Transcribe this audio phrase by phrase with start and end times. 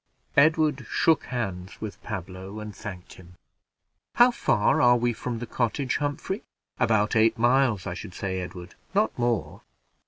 [0.35, 3.35] Edward shook hands with Pablo, and thanked him.
[4.15, 6.41] "How far are we from the cottage, Humphrey?"
[6.79, 9.61] "About eight miles, I should say, Edward; not more."